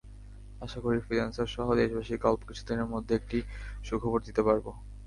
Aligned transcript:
আশা 0.61 0.79
করি 0.79 0.97
ফ্রিল্যান্সারসহ 0.99 1.67
দেশবাসীকে 1.79 2.25
অল্প 2.27 2.41
কিছুদিনের 2.49 2.91
মধ্যে 2.93 3.13
একটি 3.15 3.37
সুখবর 3.83 4.19
দিতে 4.27 4.41
পারব। 4.47 4.65